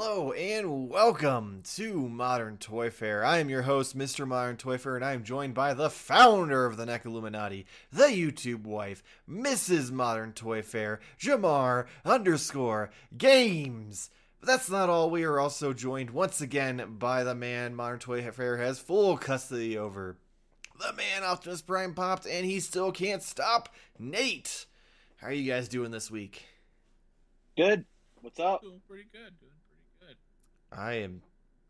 [0.00, 3.24] Hello and welcome to Modern Toy Fair.
[3.24, 4.28] I am your host, Mr.
[4.28, 8.04] Modern Toy Fair, and I am joined by the founder of the NEC Illuminati, the
[8.04, 9.90] YouTube wife, Mrs.
[9.90, 14.10] Modern Toy Fair, Jamar underscore Games.
[14.38, 15.10] But that's not all.
[15.10, 19.76] We are also joined once again by the man Modern Toy Fair has full custody
[19.76, 20.16] over.
[20.78, 23.68] The man Optimus Prime popped, and he still can't stop.
[23.98, 24.66] Nate,
[25.16, 26.46] how are you guys doing this week?
[27.56, 27.84] Good.
[28.20, 28.62] What's up?
[28.62, 29.18] Doing pretty good.
[29.18, 29.57] Doing pretty good.
[30.72, 31.22] I am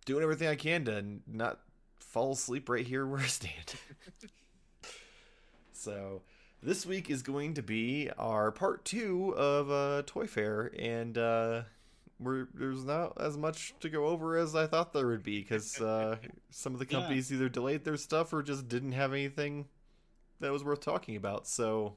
[0.07, 1.61] doing everything I can to not
[1.99, 3.75] fall asleep right here where I stand.
[5.73, 6.23] so,
[6.63, 11.63] this week is going to be our part two of uh, Toy Fair, and uh,
[12.19, 15.81] we're, there's not as much to go over as I thought there would be because
[15.81, 16.17] uh,
[16.51, 16.99] some of the Yeah.
[17.01, 19.67] companies either delayed their stuff or just didn't have anything
[20.41, 21.47] that was worth talking about.
[21.47, 21.95] So,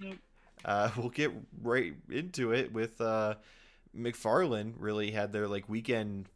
[0.00, 0.16] Nope.
[0.64, 3.34] uh, we'll get right into it with uh,
[3.96, 4.74] McFarlane.
[4.76, 6.28] Really had their like weekend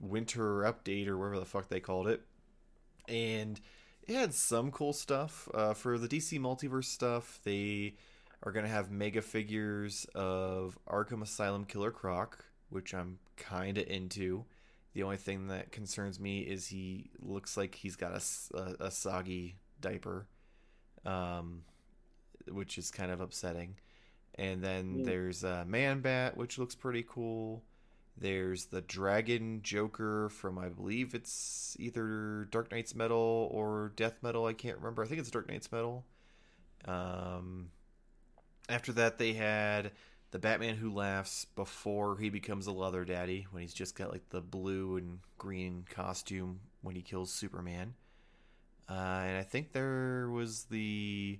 [0.00, 2.22] winter update or whatever the fuck they called it,
[3.08, 3.60] and
[4.06, 7.40] it had some cool stuff uh, for the DC multiverse stuff.
[7.44, 7.94] They
[8.42, 14.44] are gonna have mega figures of Arkham Asylum Killer Croc, which I'm kind of into.
[14.94, 19.56] The only thing that concerns me is he looks like he's got a a soggy
[19.80, 20.26] diaper,
[21.06, 21.62] um,
[22.48, 23.76] which is kind of upsetting.
[24.36, 27.62] And then there's uh, Man Bat, which looks pretty cool.
[28.16, 34.46] There's the Dragon Joker from, I believe it's either Dark Nights: Metal or Death Metal.
[34.46, 35.02] I can't remember.
[35.02, 36.04] I think it's Dark Nights: Metal.
[36.86, 37.70] Um,
[38.68, 39.92] after that, they had
[40.30, 44.28] the Batman Who Laughs before he becomes a Leather Daddy, when he's just got like
[44.30, 47.94] the blue and green costume when he kills Superman.
[48.88, 51.38] Uh, and I think there was the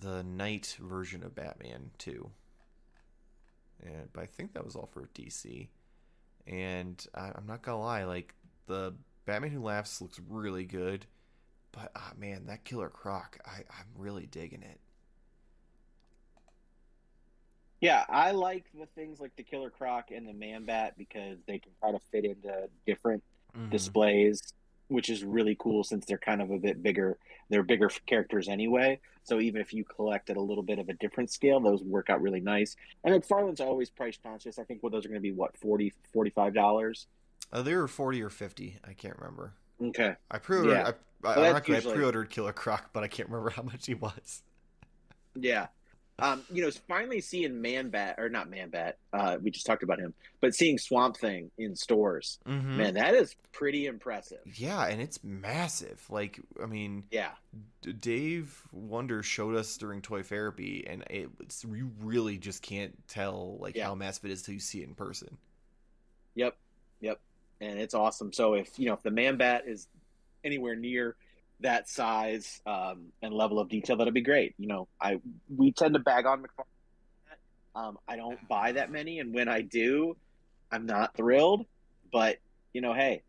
[0.00, 2.30] the night version of Batman too.
[3.82, 5.68] And but I think that was all for DC.
[6.46, 8.34] And I, I'm not gonna lie, like
[8.66, 8.94] the
[9.26, 11.06] Batman Who Laughs looks really good,
[11.72, 14.80] but ah man, that Killer Croc, I I'm really digging it.
[17.80, 21.58] Yeah, I like the things like the Killer Croc and the Man Bat because they
[21.58, 23.22] can try to fit into different
[23.54, 23.70] Mhm.
[23.70, 24.54] displays,
[24.88, 27.16] which is really cool since they're kind of a bit bigger.
[27.48, 29.00] They're bigger characters anyway.
[29.22, 32.10] So even if you collect at a little bit of a different scale, those work
[32.10, 32.76] out really nice.
[33.04, 34.58] And McFarlane's always price conscious.
[34.58, 37.06] I think well, those are going to be what 40 $45.
[37.52, 39.52] Uh, they were forty or fifty, I can't remember.
[39.82, 40.14] Okay.
[40.30, 40.72] I pre-ordered.
[40.72, 40.82] Yeah.
[40.82, 43.94] I, I, Well, gonna- I pre-ordered Killer Croc, but I can't remember how much he
[43.94, 44.42] was.
[45.34, 45.66] Yeah.
[46.20, 49.82] Um, you know, finally seeing Man Bat or not Man Bat, uh, we just talked
[49.82, 52.76] about him, but seeing Swamp Thing in stores, Mm-hmm.
[52.76, 54.38] man, that is pretty impressive.
[54.54, 56.04] Yeah, and it's massive.
[56.08, 57.32] Like, I mean, Yeah.
[58.00, 63.56] Dave Wonder showed us during Toy Therapy, and it, it's you really just can't tell
[63.58, 63.86] like Yeah.
[63.86, 65.36] how massive it is till you see it in person.
[66.36, 66.56] Yep.
[67.00, 67.20] Yep.
[67.60, 68.32] And it's awesome.
[68.32, 69.88] So if you know if the Man Bat is
[70.44, 71.16] anywhere near
[71.60, 74.54] that size um, and level of detail, that'd be great.
[74.58, 75.20] You know, I
[75.54, 76.66] we tend to bag on McFarlane.
[77.76, 80.16] Um, I don't buy that many, and when I do,
[80.70, 81.66] I'm not thrilled.
[82.12, 82.38] But
[82.72, 83.22] you know, hey,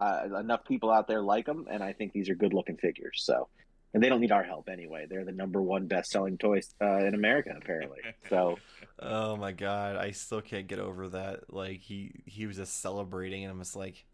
[0.00, 3.22] uh, enough people out there like them, and I think these are good looking figures.
[3.24, 3.48] So,
[3.94, 5.06] and they don't need our help anyway.
[5.08, 8.00] They're the number one best selling toys uh, in America, apparently.
[8.28, 8.58] So,
[8.98, 11.52] Oh my god, I still can't get over that.
[11.52, 14.04] Like he he was just celebrating, and I'm just like,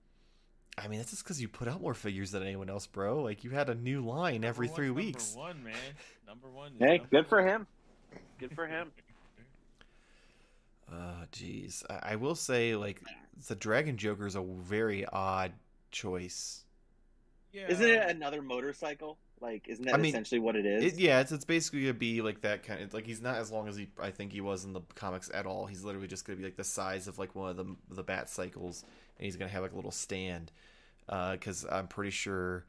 [0.79, 3.23] I mean, that's just because you put out more figures than anyone else, bro.
[3.23, 5.37] Like you had a new line every Number three one's weeks.
[5.37, 5.75] Number one, man.
[6.27, 6.73] Number one.
[6.79, 7.67] hey, number good for him.
[8.39, 8.91] Good for him.
[10.91, 11.83] Uh, oh, jeez.
[11.89, 13.01] I, I will say, like,
[13.49, 15.53] the Dragon Joker is a very odd
[15.91, 16.65] choice.
[17.53, 17.63] Yeah.
[17.69, 19.17] Isn't it another motorcycle?
[19.43, 20.85] Like, isn't that I mean, essentially what it is?
[20.85, 23.51] It, yeah, it's, it's basically gonna be like that kind of like he's not as
[23.51, 25.67] long as he I think he was in the comics at all.
[25.67, 28.31] He's literally just gonna be like the size of like one of the the bat
[28.31, 28.85] cycles,
[29.19, 30.53] and he's gonna have like a little stand.
[31.09, 32.65] Because I'm pretty sure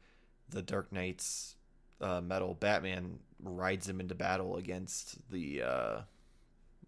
[0.50, 1.54] the Dark Knight's
[2.00, 6.00] uh, metal Batman rides him into battle against the uh,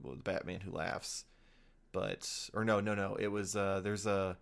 [0.03, 1.25] well, the Batman who laughs.
[1.93, 4.37] But or no no no it was uh, there's a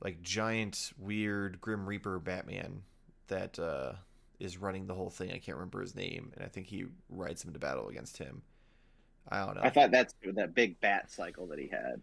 [0.00, 2.82] like giant weird Grim Reaper Batman
[3.28, 3.92] that uh,
[4.40, 5.30] is running the whole thing.
[5.32, 8.42] I can't remember his name, and I think he rides him to battle against him.
[9.28, 9.62] I don't know.
[9.62, 12.00] I thought that's that big bat cycle that he had.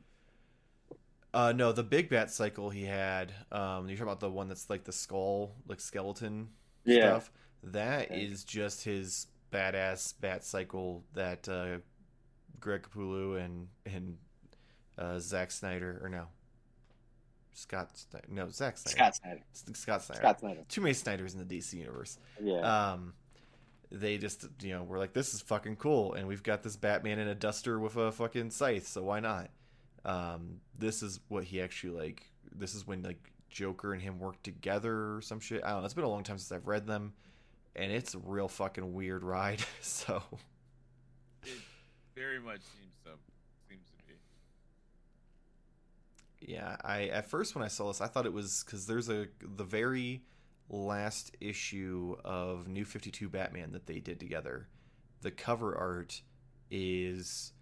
[1.34, 3.34] uh, no, the big bat cycle he had.
[3.52, 6.50] Um, you're talking about the one that's like the skull, like skeleton
[6.88, 7.32] stuff.
[7.64, 8.44] That is Okay.
[8.44, 11.78] just his badass bat cycle that uh,
[12.60, 14.18] Greg Capullo and and
[14.98, 16.28] uh, Zack Snyder or no,
[17.54, 19.42] Scott Snyder, no Zack Snyder, Scott Snyder.
[19.74, 20.20] Scott Snyder.
[20.22, 20.60] Scott Snyder.
[20.70, 22.18] Too many Snyders in the DC universe.
[22.42, 22.92] Yeah.
[22.94, 23.14] um
[23.92, 27.20] they just you know we're like this is fucking cool and we've got this batman
[27.20, 29.52] in a duster with a fucking scythe so why not
[30.04, 32.24] Um, this is what he actually like.
[32.56, 35.64] This is when like Joker and him work together or some shit.
[35.64, 35.86] I don't know.
[35.86, 37.14] It's been a long time since I've read them,
[37.76, 39.64] and it's a real fucking weird ride.
[39.82, 40.24] So
[41.44, 41.50] It
[42.16, 43.12] very much seems so.
[43.70, 44.14] Seems to be.
[46.46, 49.28] Yeah, I at first when I saw this, I thought it was because there's a
[49.42, 50.24] the very
[50.70, 54.68] last issue of New Fifty Two Batman that they did together.
[55.22, 56.22] The cover art
[56.70, 57.54] is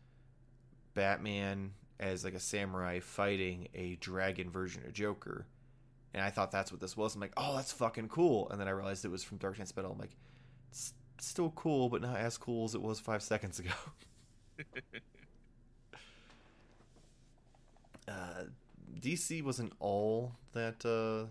[0.93, 5.45] Batman as like a samurai fighting a dragon version of Joker.
[6.13, 7.15] And I thought that's what this was.
[7.15, 8.49] I'm like, oh, that's fucking cool.
[8.49, 9.91] And then I realized it was from Dark Nights: Metal.
[9.93, 10.15] I'm like,
[10.71, 13.71] it's still cool, but not as cool as it was five seconds ago.
[18.07, 18.43] uh,
[19.01, 21.27] DC wasn't all that uh,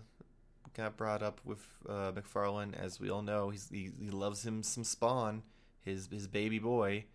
[0.75, 3.49] got brought up with uh, McFarlane, as we all know.
[3.49, 5.43] He's, he, he loves him some Spawn,
[5.81, 7.05] his his baby boy.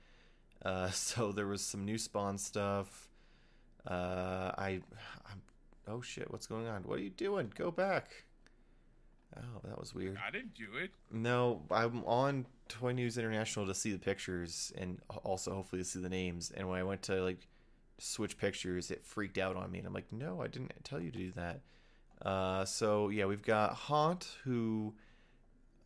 [0.65, 3.09] Uh, so there was some new Spawn stuff.
[3.87, 4.81] Uh, I,
[5.31, 5.43] I'm,
[5.87, 6.83] oh shit, what's going on?
[6.83, 7.53] What are you doing?
[7.55, 8.25] Go back.
[9.37, 10.19] Oh, that was weird.
[10.27, 10.91] I didn't do it.
[11.13, 16.01] No, I'm on Toy News International to see the pictures and also hopefully to see
[16.01, 16.53] the names.
[16.57, 17.47] And when I went to like
[17.99, 21.11] switch pictures, it freaked out on me, and I'm like, no, I didn't tell you
[21.11, 21.61] to do that.
[22.23, 24.95] Uh, so yeah, we've got Haunt, who,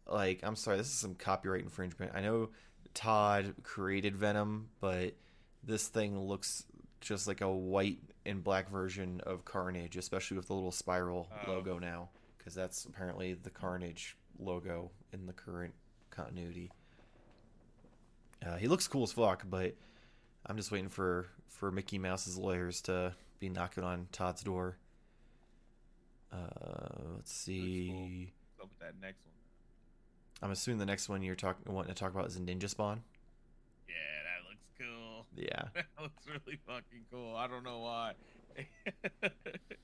[0.06, 2.12] like, I'm sorry, this is some copyright infringement.
[2.14, 2.50] I know
[2.94, 5.14] Todd created Venom, but
[5.62, 6.64] this thing looks
[7.00, 11.52] just like a white and black version of Carnage, especially with the little spiral Oh.
[11.52, 15.74] logo now, because that's apparently the Carnage logo in the current
[16.10, 16.70] continuity.
[18.44, 19.74] Uh, he looks cool as fuck, but
[20.46, 24.76] I'm just waiting for for Mickey Mouse's lawyers to be knocking on Todd's door.
[26.32, 26.36] Uh,
[27.16, 28.32] let's see.
[28.60, 29.34] Up with that next one?
[30.42, 33.02] I'm assuming the next one you're talking wanting to talk about is a Ninja Spawn.
[33.88, 33.94] Yeah,
[34.24, 35.26] that looks cool.
[35.36, 37.36] Yeah, That looks really fucking cool.
[37.36, 38.12] I don't know why.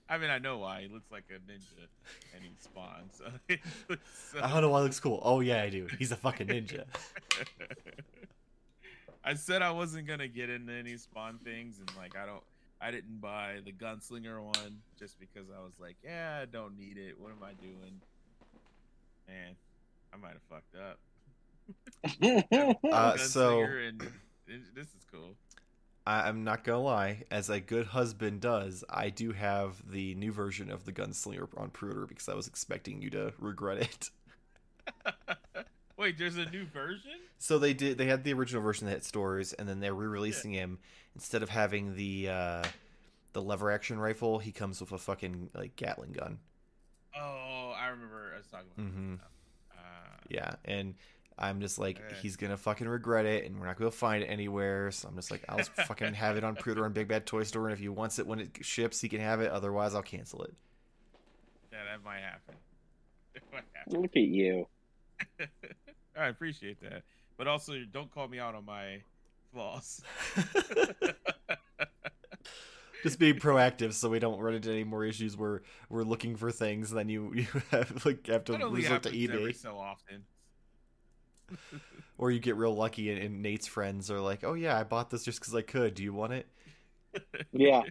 [0.09, 0.82] I mean, I know why.
[0.82, 1.87] He looks like a ninja,
[2.35, 3.20] and he spawns.
[3.88, 3.97] So
[4.32, 5.20] so I don't know why it looks cool.
[5.23, 5.88] Oh yeah, I do.
[5.99, 6.85] He's a fucking ninja.
[9.26, 12.44] I said I wasn't gonna get into any spawn things, and like I don't,
[12.81, 16.96] I didn't buy the gunslinger one just because I was like, yeah, I don't need
[16.96, 17.19] it.
[17.19, 18.00] What am I doing?
[19.26, 19.56] Man,
[20.14, 20.99] I might have fucked up.
[22.93, 24.00] Uh, so- Gunslinger and
[24.75, 25.34] this is cool.
[26.06, 27.25] I, I'm not gonna lie.
[27.32, 31.70] As a good husband does, I do have the new version of the Gunslinger on
[31.70, 34.11] pre-order because I was expecting you to regret it.
[35.96, 37.12] Wait, there's a new version?
[37.38, 37.96] So they did.
[37.98, 40.78] They had the original version that hit stores, and then they're re-releasing him
[41.14, 42.64] instead of having the uh,
[43.32, 44.38] the lever action rifle.
[44.38, 46.38] He comes with a fucking like Gatling gun.
[47.19, 49.16] Oh, I remember us talking about Mhm.
[49.19, 49.26] this.
[49.72, 50.94] Uh, Yeah, and
[51.38, 54.90] I'm just like, he's gonna fucking regret it, and we're not gonna find it anywhere.
[54.90, 57.64] So I'm just like, I'll fucking have it on pre-order on Big Bad Toy Store,
[57.69, 59.50] and if he wants it when it ships, he can have it.
[59.50, 60.52] Otherwise, I'll cancel it.
[61.72, 62.54] yeah, that might happen.
[63.34, 64.00] It might happen.
[64.02, 64.66] Look at you.
[66.18, 67.02] I appreciate that,
[67.36, 69.02] but also don't call me out on my
[69.52, 70.02] flaws.
[73.02, 76.50] just being proactive, so we don't run into any more issues where we're looking for
[76.50, 80.24] things, and then you you have like have to resort to happens every so often.
[82.18, 85.11] or you get real lucky, and, and Nate's friends are like, "Oh yeah, I bought
[85.11, 85.94] this just because I could.
[85.94, 86.46] Do you want it?"
[87.52, 87.82] Yeah.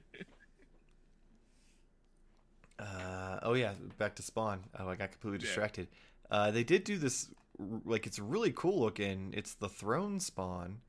[2.77, 4.63] Uh, oh yeah, back to Spawn.
[4.77, 5.45] Oh, I got completely Yeah.
[5.45, 5.87] distracted.
[6.29, 9.33] Uh, they did do this, r- like it's really cool looking.
[9.35, 10.79] It's the throne Spawn,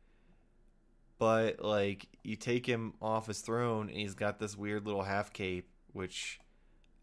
[1.19, 5.33] but like you take him off his throne, and he's got this weird little half
[5.33, 6.41] cape, which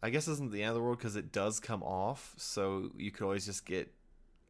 [0.01, 2.33] I guess isn't the end of the world because it does come off.
[2.37, 3.93] So you could always just get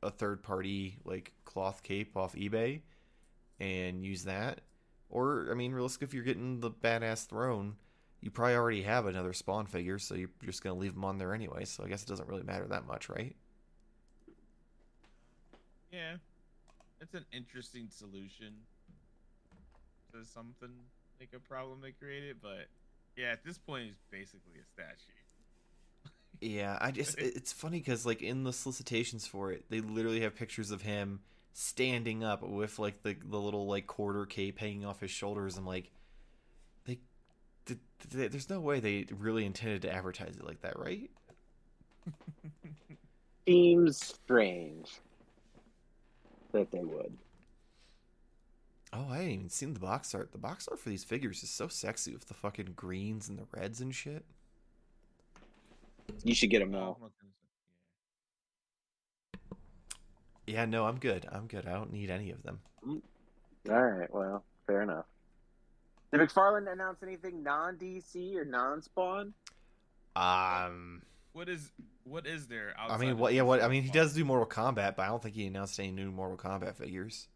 [0.01, 2.81] a third party like cloth cape off eBay
[3.59, 4.61] and use that.
[5.09, 7.75] Or I mean, realistically, if you're getting the badass throne,
[8.19, 11.33] you probably already have another spawn figure, so you're just gonna leave them on there
[11.33, 11.65] anyway.
[11.65, 13.35] So I guess it doesn't really matter that much, right?
[15.93, 16.17] Yeah,
[16.99, 18.53] it's an interesting solution
[20.11, 20.73] to something
[21.19, 22.65] like a problem they created, but
[23.15, 25.13] yeah, at this point, it's basically a statue.
[26.41, 30.35] Yeah, I just it's funny because like in the solicitations for it, they literally have
[30.35, 31.21] pictures of him
[31.53, 35.57] standing up with like the the little like quarter cape hanging off his shoulders.
[35.57, 35.91] I'm like,
[36.85, 36.99] they,
[37.65, 41.09] did, did- there's no way they really intended to advertise it like that, right?
[43.47, 45.01] Seems strange
[46.53, 47.15] that they would.
[48.93, 50.31] Oh, I hadn't even seen the box art.
[50.31, 53.45] The box art for these figures is so sexy with the fucking greens and the
[53.51, 54.23] reds and shit.
[56.23, 56.95] You should get them though.
[56.97, 57.31] I'm not gonna
[59.49, 59.57] say-
[60.53, 61.25] Yeah, no, I'm good.
[61.31, 61.65] I'm good.
[61.67, 62.61] I don't need any of them.
[63.69, 64.13] All right.
[64.13, 65.05] Well, fair enough.
[66.11, 69.33] Did McFarlane announce anything non DC or non Spawn?
[70.15, 71.01] Um,
[71.33, 71.71] What is
[72.03, 72.73] what is there?
[72.77, 73.33] I mean, what?
[73.33, 73.61] Yeah, what?
[73.63, 76.11] I mean, he does do Mortal Kombat, but I don't think he announced any new
[76.11, 77.27] Mortal Kombat figures.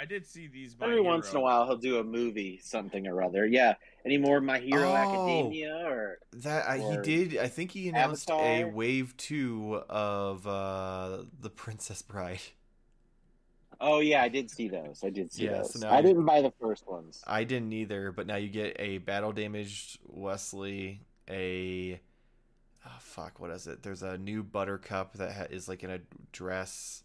[0.00, 0.76] I did see these.
[0.78, 3.46] My Every once in a while, he'll do a movie, something or other.
[3.46, 3.74] Yeah.
[4.04, 4.94] Any more My Hero Oh.
[4.94, 7.38] Academia or That I, he did.
[7.38, 12.40] I think he announced a wave two of uh the Princess Bride.
[13.80, 15.02] Oh yeah, I did see those.
[15.04, 15.74] I did see Yeah, those.
[15.74, 17.22] so now I you- didn't buy the first ones.
[17.26, 22.00] I didn't either, but now you get a battle damaged Wesley, a
[22.88, 23.82] oh, fuck, what is it?
[23.82, 26.00] There's a new Buttercup that ha- is like in a
[26.32, 27.02] dress.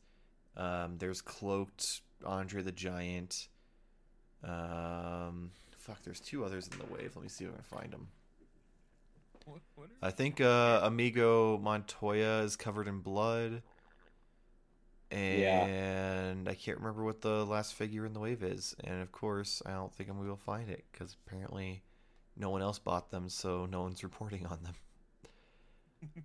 [0.56, 3.48] Um, there's cloaked Andre the Giant.
[4.44, 7.14] Um, fuck, there's two others in the wave.
[7.16, 8.08] Let me see if I can find them.
[9.46, 13.62] What, what I think uh, Inigo Montoya is covered in blood.
[15.12, 15.66] Yeah.
[15.66, 18.76] And I can't remember what the last figure in the wave is.
[18.84, 21.84] And of course, I don't think we will find it because apparently
[22.36, 24.74] no one else bought them, so no one's reporting on them.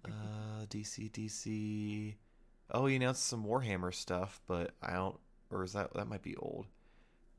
[0.05, 2.15] Uh, DC, DC.
[2.71, 5.19] Oh, he announced some Warhammer stuff, but I don't.
[5.51, 5.95] Or is that.
[5.95, 6.67] That might be old.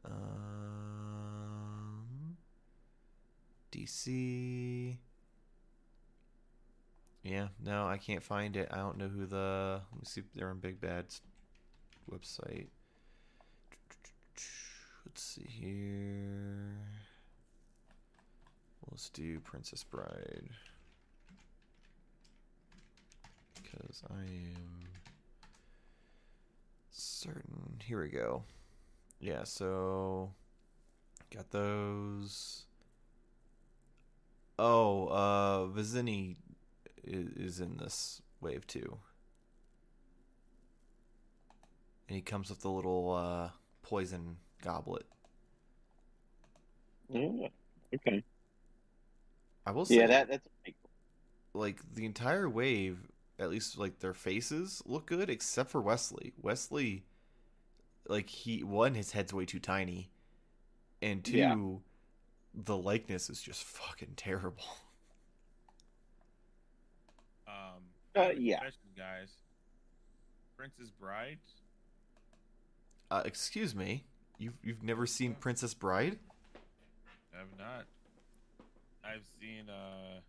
[0.04, 0.78] Um,
[3.72, 4.98] DC.
[7.24, 8.70] Yeah, no, I can't find it.
[8.72, 9.82] I don't know who the.
[9.92, 11.22] Let me see they're on Big Bad's
[12.10, 12.68] website.
[15.06, 16.78] Let's see here.
[18.90, 20.50] Let's do Princess Bride.
[24.10, 24.88] I am
[26.92, 27.80] certain.
[27.84, 28.44] Here we go.
[29.20, 30.32] Yeah, so.
[31.34, 32.64] Got those.
[34.58, 36.36] Oh, uh, Vizzini
[37.04, 38.98] is, is in this wave too.
[42.08, 43.50] And he comes with the little uh,
[43.84, 45.06] poison goblet.
[47.10, 47.48] Yeah.
[47.94, 48.24] Okay.
[49.66, 51.62] I will say, Yeah, that that's pretty cool.
[51.62, 52.98] like the entire wave,
[53.40, 56.34] at least like their faces look good, except for Wesley.
[56.42, 57.06] Wesley,
[58.08, 60.12] like he one, his head's way too tiny,
[61.02, 61.56] and two, Yeah.
[62.54, 64.64] the likeness is just fucking terrible.
[67.48, 67.82] Um,
[68.16, 68.60] Uh, I have a yeah.
[68.60, 69.30] question, guys.
[70.58, 71.40] Princess Bride.
[73.10, 74.04] Uh, excuse me,
[74.38, 76.20] you've you've never seen Princess Bride?
[77.34, 77.86] I have not.
[79.04, 79.70] I've seen.
[79.70, 80.20] uh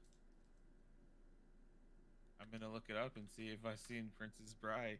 [2.52, 4.98] I'm gonna look it up and see if I've seen Princess Bride.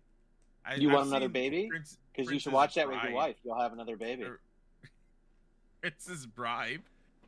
[0.65, 1.69] I, You I've want another baby?
[1.73, 3.37] Because you should Princess watch that with your wife.
[3.45, 4.25] You'll have another baby.
[4.25, 4.41] Or-
[5.81, 6.83] Princess Bride.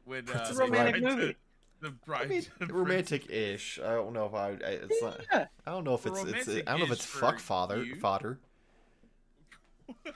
[0.07, 1.37] With uh, Princess the Romantic bride to- movie.
[1.81, 2.29] the I bride.
[2.29, 3.81] mean, romantic-ish.
[3.85, 4.49] I don't know if I.
[4.50, 5.21] I it's not.
[5.33, 6.23] I don't know if it's.
[6.23, 7.97] it's I don't know if it's fuck father you.
[7.97, 8.38] fodder.
[10.05, 10.14] Princess-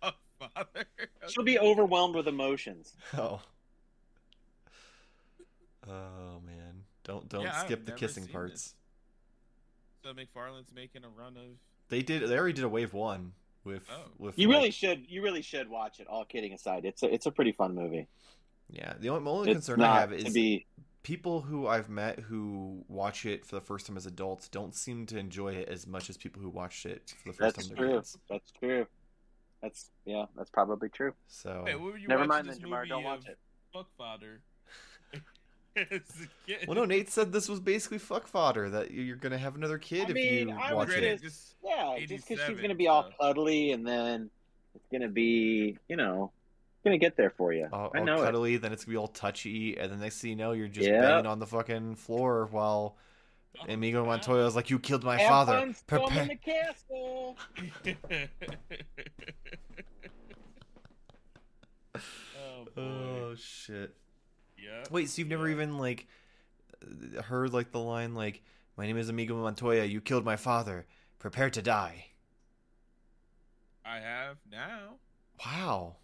[0.38, 0.84] father.
[1.28, 2.92] She'll be overwhelmed with emotions.
[3.16, 3.40] Oh.
[5.86, 6.82] Oh man!
[7.04, 8.74] Don't don't Yeah, I've skip the kissing seen parts.
[10.04, 11.56] So McFarlane's making a run of.
[11.88, 12.28] They did.
[12.28, 13.32] They already did a wave one
[13.64, 14.04] with Oh.
[14.18, 14.38] with.
[14.38, 15.06] You like- really should.
[15.10, 16.06] You really should watch it.
[16.06, 18.06] All kidding aside, it's a it's a pretty fun movie.
[18.70, 18.92] Yeah.
[18.98, 20.66] The only, my only concern I have is be.
[21.02, 25.06] people who I've met who watch it for the first time as adults don't seem
[25.06, 27.76] to enjoy it as much as people who watched it for the first That's time
[27.76, 27.96] That's true.
[27.96, 28.18] kids.
[28.28, 28.86] That's true.
[29.62, 30.26] That's yeah.
[30.36, 31.14] That's probably true.
[31.28, 32.86] So Hey, what were you Never mind this then, Jamar.
[32.86, 33.38] Don't watch it.
[33.72, 34.40] Fuck father.
[35.76, 36.68] As a kid?
[36.68, 36.84] well, no.
[36.84, 38.70] Nate said this was basically fuck fodder.
[38.70, 41.20] That you're gonna have another kid I if mean, you I watch it.
[41.20, 44.30] just- just Yeah, just because she's gonna be all cuddly and then
[44.74, 46.30] it's gonna be, you know,
[46.84, 47.68] gonna get there for you.
[47.72, 48.26] all, I all know it.
[48.26, 50.88] cuddly, then it's gonna be all touchy, and the next thing you know, you're just
[50.88, 51.00] Yeah.
[51.00, 52.96] banging on the fucking floor while
[53.68, 57.36] Inigo Montoya is like, "You killed my Have father." fun storming Prepare- the castle.
[61.96, 62.66] oh.
[62.76, 63.94] Oh shit!
[64.64, 64.84] Yeah.
[64.90, 65.54] Wait, so you've never Yeah.
[65.54, 66.06] even like
[66.82, 68.42] uh, heard like the line like,
[68.76, 69.84] "My name is Inigo Montoya.
[69.84, 70.86] You killed my father.
[71.18, 72.06] Prepare to die."
[73.84, 74.94] I have now.
[75.44, 75.96] Wow.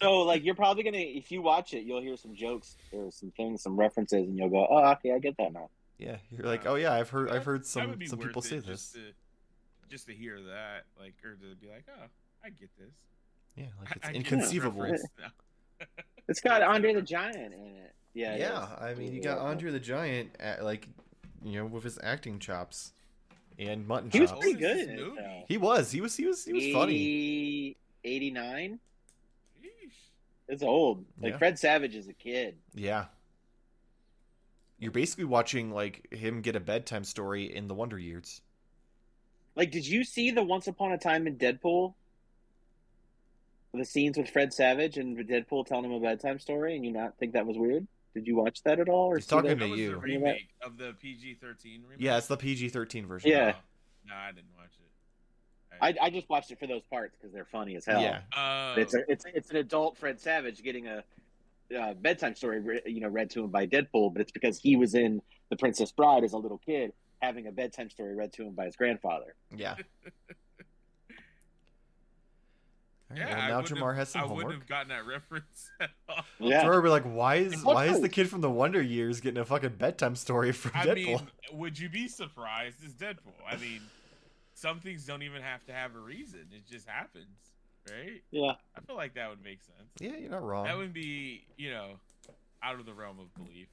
[0.00, 3.32] So, like, you're probably gonna, if you watch it, you'll hear some jokes or some
[3.32, 6.66] things, some references, and you'll go, "Oh, okay, I get that now." Yeah, you're like,
[6.66, 7.30] "Oh yeah, I've heard.
[7.30, 9.00] I've heard some some people say this." Just to,
[9.88, 12.06] just to hear that, like, or to be like, oh,
[12.44, 12.92] I get this.
[13.56, 14.96] Yeah, like it's I get this inconceivable.
[16.28, 17.94] It's got Andre the Giant in it.
[18.14, 18.68] Yeah, Yeah.
[18.80, 20.88] I mean, you got Andre the Giant, at, like,
[21.44, 22.92] you know, with his acting chops
[23.58, 25.00] and mutton He was pretty good this in it.
[25.00, 25.16] movie?
[25.20, 25.44] though.
[25.48, 25.90] He was.
[25.92, 26.16] He was.
[26.16, 26.44] He was.
[26.44, 27.76] He was funny.
[28.04, 28.78] 89.
[30.48, 31.04] It's old.
[31.20, 31.38] Like Yeah.
[31.38, 32.56] Fred Savage is a kid.
[32.74, 33.06] Yeah.
[34.78, 38.40] You're basically watching like him get a bedtime story in the Wonder Years.
[39.56, 41.94] Like, did you see the Once Upon a Time in Deadpool?
[43.74, 47.16] the scenes with Fred Savage and Deadpool telling him a bedtime story, and you not
[47.18, 47.86] think that was weird?
[48.18, 49.12] Did you watch that at all?
[49.12, 49.54] Or He's talking that?
[49.56, 49.90] to That was you.
[49.92, 52.04] the remake of the PG thirteen remake.
[52.04, 53.30] Yeah, it's the PG thirteen version.
[53.30, 53.52] Yeah.
[53.56, 53.60] Oh,
[54.08, 54.84] no, I didn't watch it.
[55.80, 58.02] I, I just watched it for those parts because they're funny as hell.
[58.02, 58.22] Yeah.
[58.36, 61.04] Oh, It's a, it's it's an adult Fred Savage getting a
[61.78, 64.74] uh, bedtime story, re- you know, read to him by Deadpool, but it's because he
[64.74, 68.42] was in The Princess Bride as a little kid, having a bedtime story read to
[68.44, 69.34] him by his grandfather.
[69.56, 69.76] Yeah.
[73.10, 73.36] All right, yeah.
[73.38, 76.24] well, now wouldn't Jamar have- has some I wouldn't have gotten that reference at all.
[76.38, 79.20] Yeah, Jamar would be like, why is why is the kid from the Wonder Years
[79.20, 80.94] getting a fucking bedtime story from I Deadpool?
[81.06, 82.76] mean, would you be surprised?
[82.84, 83.32] It's Deadpool.
[83.48, 83.80] I mean,
[84.54, 86.40] some things don't even have to have a reason.
[86.52, 87.26] It just happens,
[87.90, 88.22] right?
[88.30, 88.52] yeah.
[88.76, 89.88] I feel like that would make sense.
[90.00, 90.64] yeah, you're not wrong.
[90.66, 91.92] That would be, you know,
[92.62, 93.68] out of the realm of belief.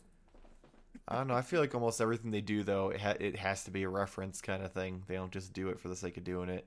[1.07, 1.35] I don't know.
[1.35, 3.89] I feel like almost everything they do though, it, ha- it has to be a
[3.89, 5.03] reference kind of thing.
[5.07, 6.65] They don't just do it for the sake of doing it.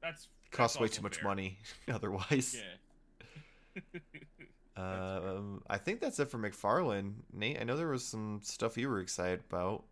[0.00, 1.24] That's Costs way too much fair.
[1.28, 2.56] money otherwise.
[3.74, 3.80] Yeah.
[4.74, 7.12] Um, I think that's it for McFarlane.
[7.32, 9.84] Nate, I know there was some stuff you were excited about.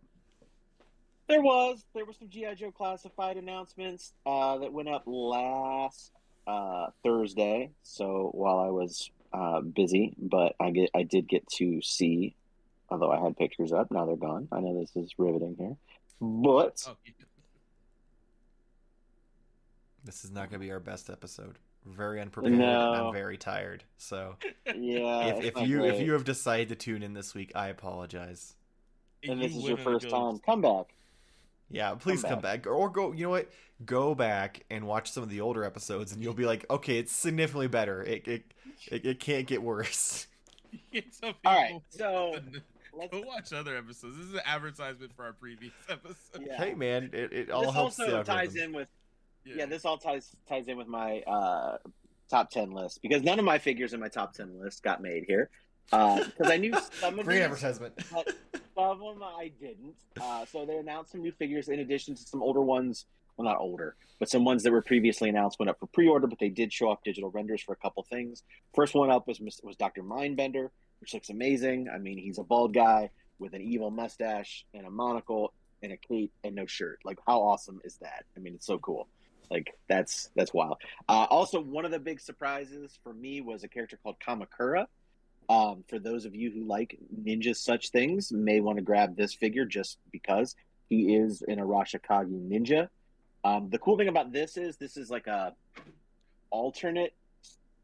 [1.27, 6.11] There was there were some GI Joe classified announcements uh, that went up last
[6.47, 7.69] uh, Thursday.
[7.83, 12.35] So while I was uh, busy, but I get I did get to see,
[12.89, 13.91] although I had pictures up.
[13.91, 14.47] Now they're gone.
[14.51, 15.77] I know this is riveting here,
[16.19, 17.20] but Oh, yeah.
[20.03, 21.57] This is not going to be our best episode.
[21.85, 22.93] Very unprepared and No.
[23.07, 23.83] I'm very tired.
[23.97, 24.35] So
[24.75, 27.69] yeah, if, if not you if you have decided to tune in this week, I
[27.69, 28.53] apologize.
[29.23, 30.93] and You this is your first go- time, come back.
[31.71, 32.67] Yeah, please come, back.
[32.67, 33.13] or go.
[33.13, 33.49] You know what?
[33.85, 37.11] Go back and watch some of the older episodes, and you'll be like, okay, it's
[37.13, 38.03] significantly better.
[38.03, 38.43] It it
[38.87, 40.27] it, it can't get worse.
[41.23, 42.35] All right, so
[42.93, 44.17] let's Go watch other episodes.
[44.17, 46.45] This is an advertisement for our previous episode.
[46.45, 46.57] Yeah.
[46.57, 48.87] Hey man, it, it all this helps also ties in with
[49.45, 49.65] yeah.
[49.65, 51.77] this all ties ties in with my uh,
[52.29, 55.25] top ten list because none of my figures in my top ten list got made
[55.27, 55.49] here
[55.89, 57.93] because I knew some of these, advertisement.
[58.11, 58.27] but
[58.75, 59.95] some of them I didn't.
[60.19, 63.05] Uh, so they announced some new figures in addition to some older ones.
[63.37, 66.37] Well, not older, but some ones that were previously announced went up for pre-order, but
[66.37, 68.43] they did show off digital renders for a couple things.
[68.75, 71.87] First one up was was Doctor Mindbender, which looks amazing.
[71.93, 75.97] I mean, he's a bald guy with an evil mustache and a monocle and a
[75.97, 76.99] cape and no shirt.
[77.03, 78.25] Like, how awesome is that?
[78.37, 79.07] I mean, it's so cool.
[79.51, 80.77] Like, that's that's wild.
[81.09, 84.85] Uh, also, one of the big surprises for me was a character called Kamakura.
[85.49, 89.33] Um, for those of you who like ninja such things, may want to grab this
[89.33, 90.55] figure just because
[90.87, 92.87] he is an Arashikage ninja.
[93.43, 95.53] Um, the cool thing about this is this is like a
[96.49, 97.13] alternate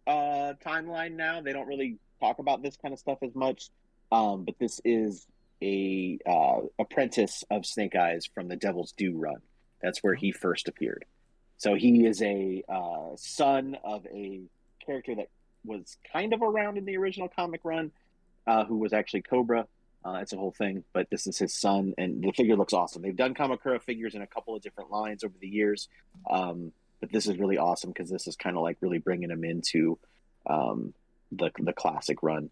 [0.06, 1.41] uh, timeline now.
[1.41, 3.69] They don't really talk about this kind of stuff as much,
[4.12, 5.27] um, but this is
[5.62, 9.41] a uh, apprentice of Snake Eyes from the Devil's Due run.
[9.82, 11.06] That's where he first appeared.
[11.58, 14.41] So he is a uh, son of a
[14.86, 15.30] character that
[15.65, 17.91] was kind of around in the original comic run,
[18.46, 19.67] uh, who was actually Cobra.
[20.06, 23.02] Uh, it's a whole thing, but this is his son, and the figure looks awesome.
[23.02, 25.89] They've done Kamakura figures in a couple of different lines over the years,
[26.30, 29.43] um, but this is really awesome because this is kind of like really bringing him
[29.43, 29.98] into
[30.46, 30.93] um,
[31.32, 32.50] the the classic run.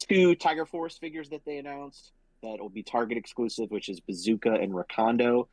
[0.00, 2.10] Two Tiger Force figures that they announced
[2.42, 5.46] that will be Target exclusive, which is Bazooka and Recondo.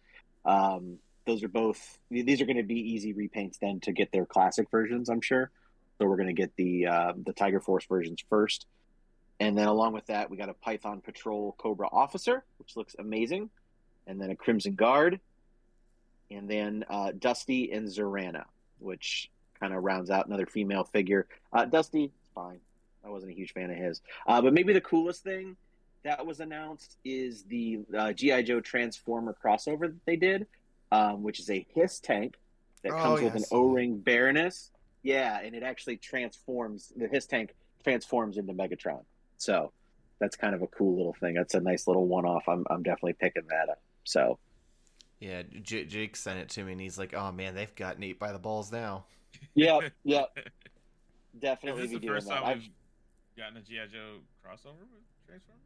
[0.46, 4.26] Um, those are both; these are going to be easy repaints then to get their
[4.26, 5.52] classic versions, I'm sure.
[5.98, 8.66] So we're going to get the uh, the Tiger Force versions first,
[9.40, 13.50] and then along with that, we got a Python Patrol Cobra Officer, which looks amazing,
[14.08, 15.20] and then a Crimson Guard,
[16.32, 18.46] and then uh, Dusty and Zarana,
[18.80, 21.28] which kind of rounds out another female figure.
[21.52, 22.60] Uh, Dusty, fine.
[23.06, 25.58] I wasn't a huge fan of his, uh, but maybe the coolest thing
[26.04, 30.48] that was announced is the uh, GI Joe Transformer crossover that they did,
[30.93, 32.36] um, which is a Hiss tank
[32.84, 33.43] that Oh, comes with an.
[33.51, 34.71] O-ring Baroness.
[35.01, 36.93] Yeah, and it actually transforms.
[36.95, 39.03] The Hiss tank transforms into Megatron.
[39.38, 39.71] So
[40.19, 41.34] that's kind of a cool little thing.
[41.36, 42.43] That's a nice little one-off.
[42.47, 43.82] I'm I'm definitely picking that up.
[44.06, 44.38] So
[45.19, 48.19] Yeah, J- Jake sent it to me, and he's like, "Oh man, they've got Nate
[48.19, 49.06] by the balls now."
[49.56, 50.43] yeah, yeah, Is
[51.39, 52.36] definitely this be the doing first that.
[52.36, 55.60] time I've- we've gotten a GI Joe crossover with Transformers?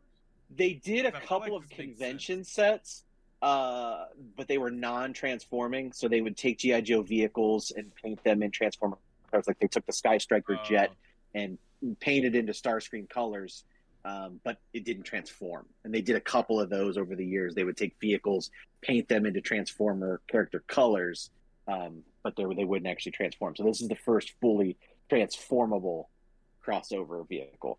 [0.49, 3.03] They did a feel like couple of this makes convention sets,
[3.41, 5.91] uh, but they were non-transforming.
[5.93, 8.97] So they would take GI Joe vehicles and paint them in Transformer
[9.31, 9.47] cars.
[9.47, 10.63] Like they took the Sky Striker Oh.
[10.67, 10.91] jet
[11.35, 11.57] and
[11.99, 13.63] painted into Starscream colors,
[14.05, 15.65] um, but it didn't transform.
[15.83, 17.53] And they did a couple of those over the years.
[17.53, 18.49] They would take vehicles,
[18.81, 21.29] paint them into Transformer character colors,
[21.67, 23.55] um, but they they wouldn't actually transform.
[23.55, 24.77] So this is the first fully
[25.09, 26.09] transformable
[26.65, 27.77] crossover vehicle.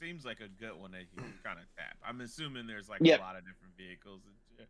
[0.00, 1.96] It seems like a good one that you kind of tap.
[2.06, 3.18] I'm assuming there's like Yep.
[3.20, 4.22] a lot of different vehicles.
[4.24, 4.68] And shit.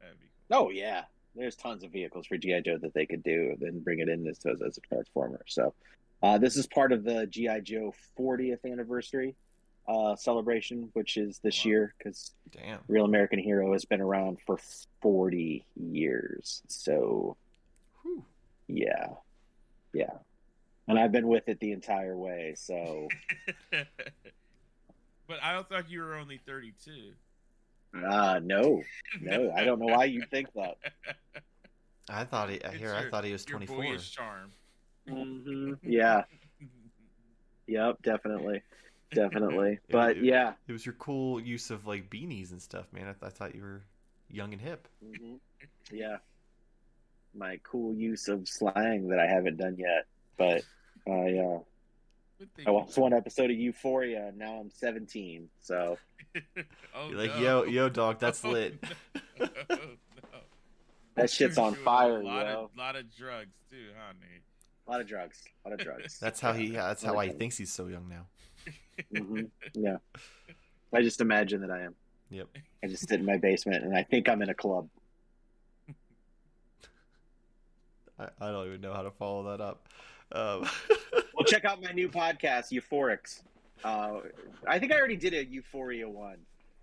[0.00, 0.58] That'd be cool.
[0.66, 1.04] Oh yeah,
[1.36, 4.26] there's tons of vehicles for GI Joe that they could do, then bring it in
[4.26, 5.40] as as, as a transformer.
[5.46, 5.74] So
[6.22, 9.34] Uh, this is part of the GI Joe 40th anniversary
[9.88, 11.68] uh, celebration, which is this Wow.
[11.68, 12.80] year because Damn.
[12.88, 14.58] Real American Hero has been around for
[15.00, 16.62] 40 years.
[16.68, 17.36] So
[18.02, 18.24] Whew.
[18.68, 19.10] yeah,
[19.92, 20.18] yeah,
[20.88, 22.54] and I've been with it the entire way.
[22.56, 23.08] So
[25.28, 27.12] but I thought you were only 32.
[28.06, 28.82] uh, no,
[29.20, 30.76] no, I don't know why you think that.
[32.08, 32.94] I thought he It's here.
[32.94, 33.76] I thought he was Your 24.
[33.76, 34.52] boyish charm.
[35.08, 36.24] hmm Yeah,
[37.66, 38.62] yep, definitely,
[39.12, 39.78] definitely.
[39.90, 43.04] But it- yeah, It was your cool use of like beanies and stuff, man.
[43.04, 43.82] I, th- I thought you were
[44.28, 44.88] young and hip.
[45.02, 45.34] hmm
[45.90, 46.18] Yeah.
[47.34, 50.04] My cool use of slang that I haven't done yet.
[50.36, 50.64] But
[51.08, 51.64] I uh, Good thing
[52.66, 55.48] I watched one episode of Euphoria and now I'm 17.
[55.60, 55.96] So
[56.94, 57.40] oh, You're like, no.
[57.42, 58.82] yo, yo, dog, that's Oh, lit.
[59.38, 59.48] no.
[59.70, 59.76] no.
[61.14, 62.64] that shit's on fire, A lot, yo.
[62.64, 64.42] of, lot of drugs too, huh, Nate?
[64.86, 65.42] A lot of drugs.
[65.64, 66.18] A lot of drugs.
[66.20, 66.66] That's how he.
[66.72, 68.26] Yeah, that's how Like he thinks he's so young now.
[69.16, 69.42] hmm
[69.74, 69.98] Yeah.
[70.92, 71.94] I just imagine that I am.
[72.30, 72.48] Yep.
[72.82, 74.88] I just sit in my basement and I think I'm in a club.
[78.18, 79.88] I, I don't even know how to follow that up.
[80.32, 80.68] Um,
[81.34, 83.40] Well, check out my new podcast, Euphorics.
[83.82, 84.20] Uh,
[84.66, 86.36] I think I already did a Euphoria one,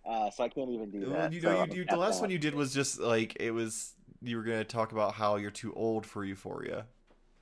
[0.05, 1.33] uh, so I can't even do well, that.
[1.33, 3.51] you know, I'm you, you, the last have one you did was just like it
[3.51, 3.93] was.
[4.21, 6.87] You were gonna talk about how you're too old for Euphoria.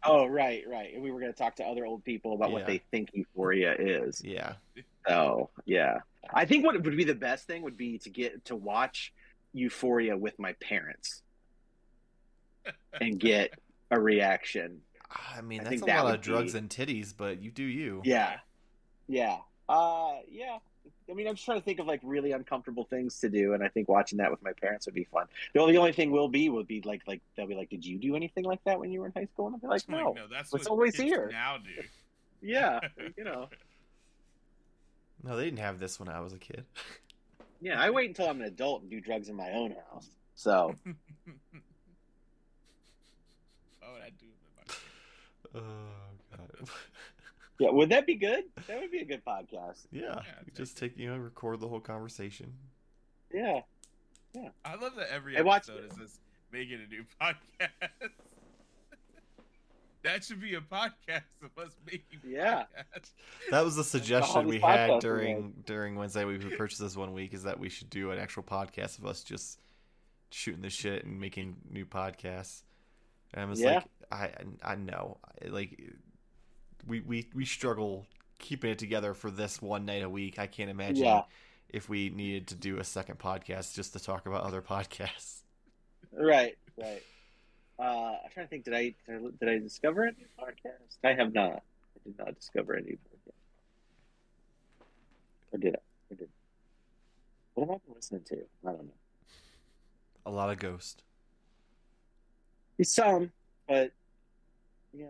[0.04, 0.94] Oh, right, right.
[0.94, 3.76] And we were going to talk to other old people about what they think Euphoria
[3.78, 4.22] is.
[4.24, 4.54] Yeah.
[5.08, 6.00] So, yeah.
[6.34, 9.14] I think what would be the best thing would be to get to watch
[9.54, 11.24] Euphoria with my parents
[13.02, 13.54] and get
[13.92, 14.82] a reaction.
[15.10, 17.52] I mean, I that's think a that lot of drugs be- and titties, but you
[17.52, 18.02] do you.
[18.04, 18.38] Yeah.
[19.08, 19.38] Yeah.
[19.70, 20.58] Uh, yeah.
[21.10, 23.64] I mean, I'm just trying to think of like really uncomfortable things to do, and
[23.64, 25.28] I think watching that with my parents would be fun.
[25.54, 27.86] The only, the only thing will be would be like like they'll be like, "Did
[27.86, 29.88] you do anything like that when you were in high school?" And I'll be like,
[29.88, 31.30] Like, "No." no, that's It's what always kids here.
[31.32, 31.82] now do.
[32.42, 32.80] Yeah,
[33.18, 33.48] you know.
[35.24, 36.64] No, they didn't have this when I was a kid.
[37.60, 40.08] Yeah, I wait until I'm an adult and do drugs in my own house.
[40.36, 40.76] So
[43.82, 44.28] oh, I do.
[45.56, 45.62] Oh
[46.36, 46.70] god.
[47.60, 48.46] yeah, would that be good?
[48.68, 49.88] That would be a good podcast.
[49.92, 50.02] yeah.
[50.16, 50.22] Yeah,
[50.56, 52.54] just take you know record the whole conversation.
[53.34, 53.62] Yeah,
[54.34, 54.50] yeah.
[54.64, 56.20] I love that every I watched episode is this
[56.52, 57.70] making a new podcast.
[60.04, 62.64] that should be a podcast of us making Yeah.
[62.78, 63.12] podcasts.
[63.50, 66.24] That was the suggestion we had is during during Wednesday.
[66.26, 69.24] We purchased this one week is that we should do an actual podcast of us
[69.24, 69.60] just
[70.30, 72.64] shooting the shit and making new podcasts.
[73.34, 73.76] And I was Yeah.
[73.76, 74.32] like, I
[74.64, 75.80] I know, like
[76.86, 78.06] we we we struggle
[78.40, 80.40] keeping it together for this one night a week.
[80.40, 81.24] I can't imagine Yeah.
[81.70, 85.42] if we needed to do a second podcast just to talk about other podcasts.
[86.12, 87.04] right, right.
[87.80, 88.64] Uh, I'm trying to think.
[88.66, 90.98] Did I did I discover a new podcast?
[91.04, 91.64] I have not.
[91.96, 93.34] I did not discover a new podcast.
[95.52, 95.80] Or did I?
[96.12, 96.30] I did.
[97.54, 98.36] What have I been listening to?
[98.66, 98.94] I don't know.
[100.26, 101.04] A lot of Ghost.
[102.84, 103.32] Some,
[103.68, 103.92] but
[104.94, 105.06] yeah.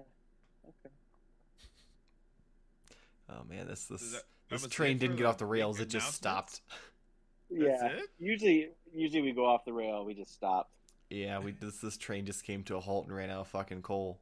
[0.67, 0.93] Okay.
[3.29, 5.79] Oh man, this this that- this that train didn't get off the rails.
[5.81, 6.61] It just announcements?
[6.61, 6.61] stopped.
[7.51, 7.97] That's yeah.
[7.97, 8.09] it?
[8.17, 10.05] Usually, usually we go off the rail.
[10.05, 10.69] We just stop.
[11.09, 13.81] Yeah, we this this train just came to a halt and ran out of fucking
[13.81, 14.19] coal.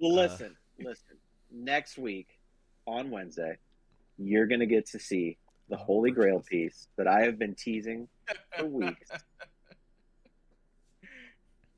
[0.00, 1.16] Well, Uh, listen, listen.
[1.50, 2.38] Next week
[2.86, 3.58] on Wednesday,
[4.18, 8.06] you're gonna get to see the Oh, Holy Grail piece that I have been teasing
[8.56, 9.10] for weeks.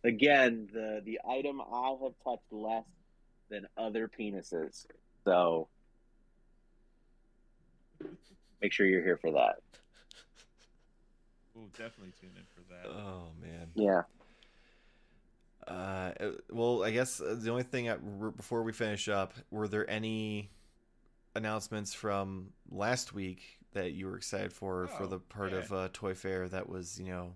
[0.06, 2.84] Again, the the item I have touched less
[3.50, 4.86] than other penises.
[5.24, 5.68] So
[8.62, 9.56] make sure you're here for that.
[11.54, 12.88] We'll definitely tune in for that.
[12.88, 13.68] Oh man.
[13.74, 14.02] Yeah.
[15.66, 19.34] Uh, uh, well, I guess uh, the only thing I, r- before we finish up,
[19.50, 20.50] were there any
[21.34, 25.58] announcements from last week that you were excited for for Oh, the part yeah.
[25.58, 27.32] of uh, Toy Fair that was you know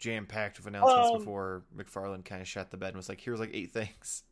[0.00, 3.20] jam packed with announcements Um, before McFarlane kind of shut the bed and was like,
[3.20, 4.24] "Here's like eight things."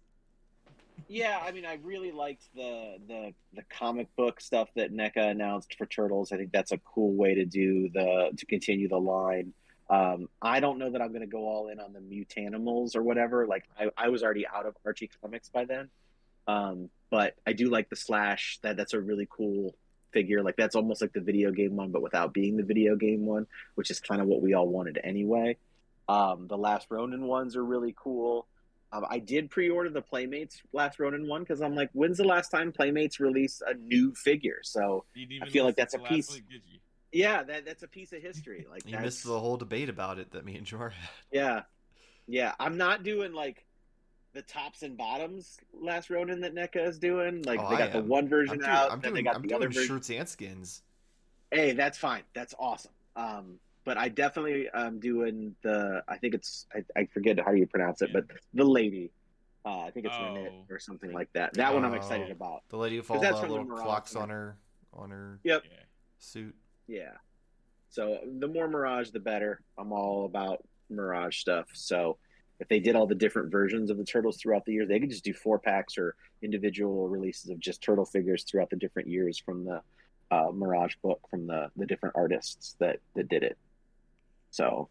[1.07, 5.77] Yeah, I mean, I really liked the the the comic book stuff that NECA announced
[5.77, 6.33] for Turtles.
[6.33, 9.53] I think that's a cool way to do the to continue the line.
[9.91, 13.03] Um, I don't know that I'm going to go all in on the Mutanimals or
[13.03, 13.47] whatever.
[13.47, 15.89] Like, I, I was already out of Archie comics by then,
[16.47, 18.59] um, but I do like the Slash.
[18.63, 19.75] That that's a really cool
[20.13, 20.43] figure.
[20.43, 23.47] Like, that's almost like the video game one, but without being the video game one,
[23.75, 25.57] which is kind of what we all wanted anyway.
[26.09, 28.47] Um, the Last Ronin ones are really cool.
[28.91, 32.49] Um, I did pre-order the Playmates Last Ronin one because I'm like, when's the last
[32.49, 34.61] time Playmates released a new figure?
[34.63, 35.05] So
[35.43, 36.45] I feel like that's a piece- week,
[37.13, 38.67] yeah, that that's a piece of history.
[38.71, 41.09] Like You that's, missed the whole debate about it that me and Jor had.
[41.31, 41.63] yeah,
[42.27, 42.55] yeah.
[42.59, 43.65] I'm not doing like
[44.35, 47.43] the tops and bottoms last Ronin that NECA is doing.
[47.43, 49.37] Like Oh, they got the one version I'm doing, out, I'm then doing, they got
[49.37, 49.87] I'm the doing other version.
[49.89, 50.83] shirts and skins.
[51.51, 52.23] Hey, that's fine.
[52.35, 52.93] That's awesome.
[53.17, 56.03] Um, but I definitely am doing the.
[56.07, 56.67] I think it's.
[56.75, 58.21] I, I forget how you pronounce it, Yeah.
[58.21, 59.11] but the lady.
[59.65, 60.67] Uh, I think it's Renet Oh.
[60.71, 61.55] or something like that.
[61.55, 61.97] That one I'm Oh.
[61.97, 62.63] excited about.
[62.69, 64.57] The lady with all that's the from little clocks on her
[64.93, 65.65] on her Yep.
[66.19, 66.55] Suit.
[66.87, 67.13] Yeah.
[67.89, 69.63] So the more Mirage, the better.
[69.79, 71.67] I'm all about Mirage stuff.
[71.73, 72.19] So
[72.61, 75.11] if they did all the different versions of the turtles throughout the years, they could
[75.11, 79.39] just do four packs or individual releases of just turtle figures throughout the different years
[79.39, 79.81] from the
[80.31, 83.57] uh, Mirage book from the the different artists that that did it.
[84.51, 84.89] So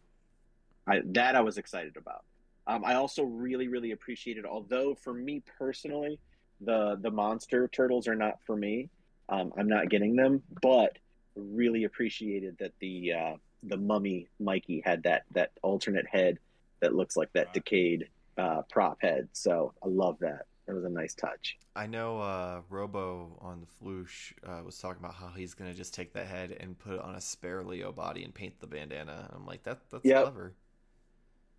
[0.87, 2.23] I that I was excited about.
[2.65, 6.19] Um, I also really really appreciated, although for me personally,
[6.61, 8.89] the the monster turtles are not for me.
[9.29, 10.97] Um, I'm not getting them, but
[11.35, 16.39] really appreciated that the uh, the mummy Mikey had that that alternate head
[16.81, 17.51] that looks like that Wow.
[17.53, 19.29] decayed uh, prop head.
[19.33, 20.43] So I love that.
[20.67, 21.57] It was a nice touch.
[21.75, 25.93] I know uh, Robo on the Floosh uh, was talking about how he's gonna just
[25.93, 29.29] take that head and put it on a spare Leo body and paint the bandana.
[29.33, 30.23] I'm like, that that's Yep.
[30.23, 30.53] clever.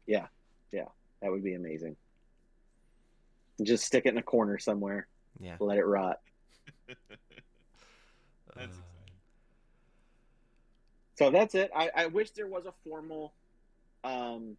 [0.07, 0.27] Yeah,
[0.73, 0.87] yeah,
[1.23, 1.97] that would be amazing.
[3.63, 5.09] Just stick it in a corner somewhere.
[5.41, 5.57] Yeah.
[5.59, 6.19] Let it rot.
[8.57, 8.81] That's Uh.
[11.17, 11.71] So that's it.
[11.75, 13.35] I, I wish there was a formal,
[14.05, 14.57] um,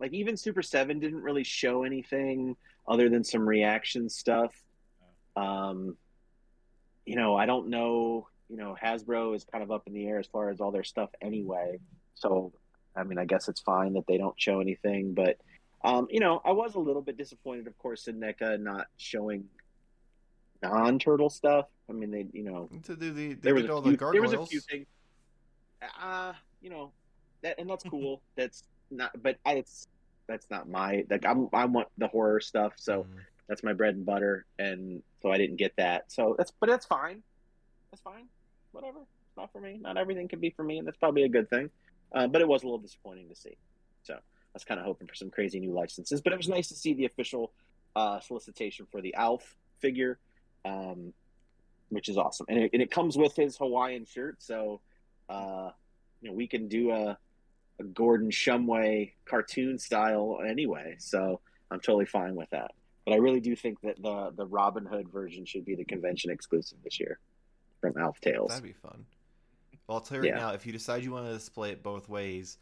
[0.00, 4.52] like even Super Seven didn't really show anything other than some reaction stuff.
[5.36, 5.96] Um,
[7.04, 8.28] you know, I don't know.
[8.48, 10.84] You know, Hasbro is kind of up in the air as far as all their
[10.84, 11.78] stuff anyway.
[12.14, 12.52] So,
[12.94, 15.14] I mean, I guess it's fine that they don't show anything.
[15.14, 15.38] But,
[15.82, 19.44] um, you know, I was a little bit disappointed, of course, in NECA not showing
[20.62, 21.66] non-turtle stuff.
[21.88, 24.22] I mean, they, you know, to do the they there was all few, the there
[24.22, 24.86] was a few things.
[26.00, 26.92] Uh, you know,
[27.42, 28.20] that and that's cool.
[28.36, 29.86] that's not, but I, it's
[30.26, 31.24] that's not my like.
[31.26, 33.08] I'm I want the horror stuff, so Mm.
[33.48, 36.10] that's my bread and butter, and so I didn't get that.
[36.12, 37.22] So that's but that's fine.
[37.90, 38.26] That's fine.
[38.72, 38.98] Whatever.
[39.00, 39.78] It's not for me.
[39.80, 41.70] Not everything can be for me, and that's probably a good thing.
[42.14, 43.56] Uh, but it was a little disappointing to see.
[44.04, 44.18] So I
[44.54, 46.94] was kind of hoping for some crazy new licenses, but it was nice to see
[46.94, 47.52] the official
[47.96, 50.18] uh, solicitation for the Alf figure.
[50.64, 51.12] Um,
[51.90, 52.46] which is awesome.
[52.48, 54.80] And it, and it comes with his Hawaiian shirt, so
[55.28, 55.70] uh,
[56.22, 57.18] you know we can do a,
[57.80, 60.96] a Gordon Shumway cartoon style anyway.
[60.98, 62.70] So I'm totally fine with that.
[63.04, 66.30] But I really do think that the the Robin Hood version should be the convention
[66.30, 67.18] exclusive this year
[67.80, 68.50] from Alf Tales.
[68.50, 69.04] That'd be fun.
[69.86, 70.46] Well, I'll tell you right Yeah.
[70.46, 72.56] now, if you decide you want to display it both ways,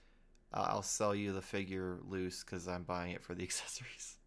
[0.52, 4.18] uh, I'll sell you the figure loose because I'm buying it for the accessories.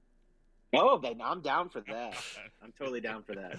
[0.74, 2.16] Oh, then I'm down for that.
[2.64, 3.58] I'm totally down for that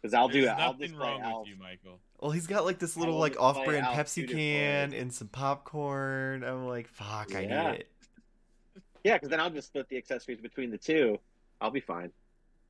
[0.00, 0.60] because I'll do There's it.
[0.60, 1.38] I'll nothing display wrong Alf.
[1.40, 2.00] with you, Michael.
[2.20, 6.44] Well, he's got like this little like off-brand Pepsi can and some popcorn.
[6.44, 7.70] I'm like, fuck, I Yeah.
[7.72, 7.88] need it.
[9.04, 11.18] Yeah, because then I'll just split the accessories between the two.
[11.62, 12.12] I'll be fine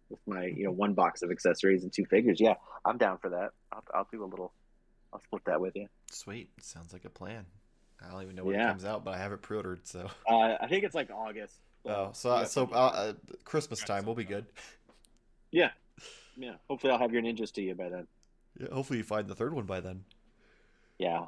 [0.09, 2.41] with my you know one box of accessories and two figures.
[2.41, 3.51] Yeah, I'm down for that.
[3.73, 4.53] I'll, I'll do a little.
[5.13, 5.89] I'll split that with you.
[6.13, 7.45] Sweet, sounds like a plan.
[8.05, 8.67] I don't even know when Yeah.
[8.69, 9.87] it comes out, but I have it pre-ordered.
[9.87, 11.57] So, Uh, I think it's like August.
[11.87, 13.13] oh, so you uh, so uh, uh,
[13.45, 14.47] Christmas time, we'll be good.
[15.51, 15.71] yeah,
[16.37, 16.55] yeah.
[16.69, 18.07] Hopefully, I'll have your ninjas to you by then.
[18.61, 20.05] Yeah, hopefully, you find the third one by then.
[20.99, 21.27] Yeah,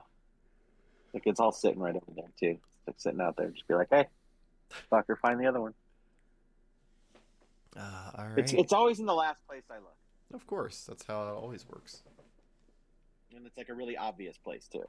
[1.14, 2.58] like it's all sitting right over there too.
[2.58, 3.48] It's like sitting out there.
[3.48, 4.06] Just be like, hey,
[4.92, 5.74] fucker, find the other one.
[7.76, 8.38] Uh, all right.
[8.38, 9.96] It's it's always in the last place I look,
[10.34, 12.02] Of course, that's how it always works.
[13.34, 14.84] and it's like a really obvious place too.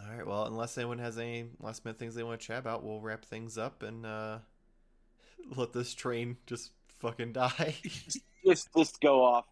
[0.00, 0.26] All right.
[0.26, 3.24] Well, unless anyone has any last minute things they want to chat about, we'll wrap
[3.24, 4.38] things up and uh,
[5.56, 7.74] let this train just fucking die.
[8.42, 9.44] Just just go off,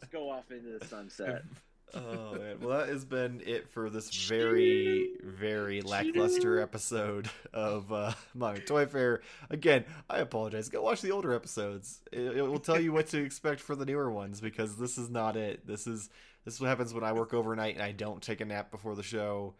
[0.00, 1.42] just go off into the sunset.
[1.94, 2.60] oh man.
[2.60, 8.86] Well, that has been it for this very, very lackluster episode of uh, Modern Toy
[8.86, 9.22] Fair.
[9.50, 10.68] Again, I apologize.
[10.68, 12.00] Go watch the older episodes.
[12.12, 15.10] It, it will tell you what to expect for the newer ones because this is
[15.10, 15.66] not it.
[15.66, 16.10] This is
[16.44, 18.94] this is what happens when I work overnight and I don't take a nap before
[18.94, 19.54] the show,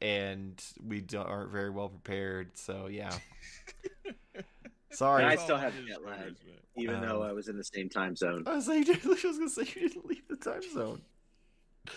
[0.00, 2.56] and we don't, aren't very well prepared.
[2.58, 3.12] So yeah.
[5.00, 5.22] Sorry.
[5.22, 6.36] And I still have jet lag.
[6.76, 8.42] Even Um, though I was in the same time zone.
[8.46, 11.00] I was, like, I was gonna say you didn't leave the time zone.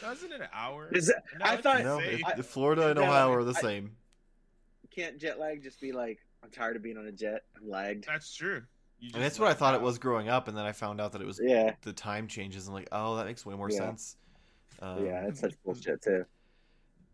[0.01, 0.87] Wasn't it an hour?
[0.93, 3.61] Is that- No, I thought- No, it, I- Florida and no, Ohio are the I-
[3.61, 3.97] same.
[4.89, 7.41] Can't jet lag just be like, I'm tired of being on a jet.
[7.57, 8.05] I'm lagged.
[8.07, 8.63] That's true.
[9.01, 11.11] And that's what I lagged thought it was growing up, and then I found out
[11.11, 12.67] that it was Yeah, the time changes.
[12.67, 13.79] and like, oh, that makes way more Yeah.
[13.79, 14.15] sense.
[14.81, 16.25] Um, yeah, it's such bullshit too.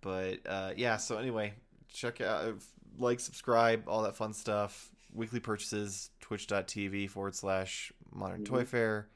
[0.02, 1.54] But uh, yeah, so anyway,
[1.92, 2.54] check out,
[3.00, 4.92] like, subscribe, all that fun stuff.
[5.14, 8.68] Weekly purchases, twitch.tv forward slash modern toy Mhm.
[8.68, 9.10] fair.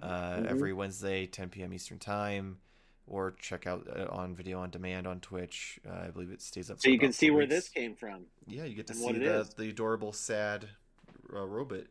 [0.00, 0.46] Uh, Mhm.
[0.46, 1.72] Every Wednesday, 10 p.m.
[1.72, 2.58] Eastern Time.
[3.08, 5.80] or check out uh, on video on demand on Twitch.
[5.84, 6.78] Uh, I believe it stays up.
[6.78, 7.50] So for you can see where weeks.
[7.50, 8.26] this came from.
[8.46, 9.48] Yeah, you get to see the is.
[9.50, 10.68] the adorable sad
[11.34, 11.88] uh, robot.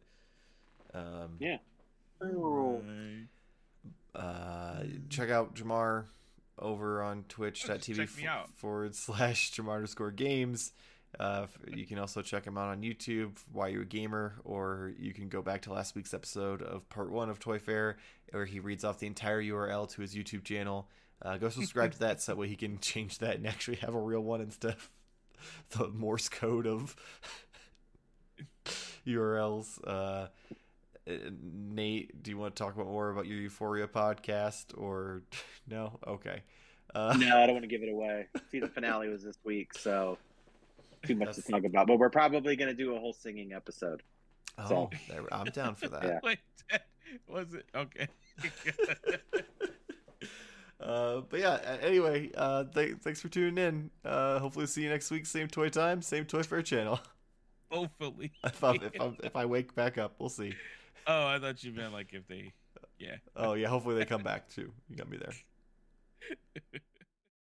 [0.94, 1.58] Um, Yeah.
[2.22, 3.28] Right.
[4.16, 6.06] uh, check out Jamar
[6.58, 8.50] over on twitch.tv check me out.
[8.56, 10.72] forward slash Jamar underscore games.
[11.20, 15.14] Uh, you can also check him out on YouTube, Why You a Gamer, or you
[15.14, 17.98] can go back to last week's episode of part one of Toy Fair,
[18.32, 20.88] where he reads off the entire URL to his YouTube channel.
[21.22, 23.94] Uh, go subscribe to that so that way he can change that and actually have
[23.94, 24.90] a real one instead of
[25.78, 26.96] the Morse code of
[29.06, 29.80] URLs.
[29.86, 30.28] Uh,
[31.08, 35.24] uh, Nate, do you want to talk about more about your Euphoria podcast or
[35.68, 36.00] no?
[36.08, 36.42] Okay.
[36.94, 38.28] Uh, No, I don't want to give it away.
[38.50, 40.18] See, the finale was this week, so
[41.04, 41.88] too much to talk about.
[41.88, 44.04] But we're probably going to do a whole singing episode.
[44.58, 46.04] Oh, there, I'm down for that.
[46.04, 46.20] Yeah.
[46.24, 46.40] Wait,
[47.28, 48.08] was it okay?
[50.82, 51.60] Uh, but yeah.
[51.82, 53.92] Anyway, uh, th- thanks for tuning in.
[54.04, 55.26] Uh, hopefully, see you next week.
[55.28, 57.00] Same toy time, same Toy Fair channel.
[57.70, 58.32] Hopefully.
[58.44, 60.56] if I if I if I wake back up, we'll see.
[61.06, 62.52] Oh, I thought you meant like if they.
[62.98, 63.18] Yeah.
[63.36, 64.72] Oh yeah, hopefully they come back too.
[64.90, 66.74] You got me there.